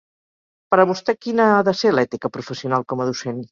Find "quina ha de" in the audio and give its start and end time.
1.27-1.75